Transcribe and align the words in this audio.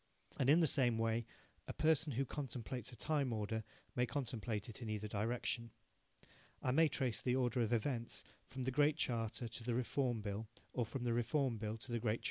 And 0.37 0.49
in 0.49 0.61
the 0.61 0.65
same 0.65 0.97
way 0.97 1.27
a 1.67 1.73
person 1.73 2.13
who 2.13 2.25
contemplates 2.25 2.91
a 2.91 2.95
time 2.95 3.31
order 3.31 3.63
may 3.95 4.07
contemplate 4.07 4.67
it 4.67 4.81
in 4.81 4.89
either 4.89 5.07
direction. 5.07 5.69
I 6.59 6.71
may 6.71 6.87
trace 6.87 7.21
the 7.21 7.35
order 7.35 7.61
of 7.61 7.71
events 7.71 8.23
from 8.47 8.63
the 8.63 8.71
Great 8.71 8.97
Charter 8.97 9.47
to 9.47 9.63
the 9.63 9.75
Reform 9.75 10.21
Bill 10.21 10.47
or 10.73 10.87
from 10.87 11.03
the 11.03 11.13
Reform 11.13 11.59
Bill 11.59 11.77
to 11.77 11.91
the 11.91 11.99
Great 11.99 12.13
Charter. 12.15 12.19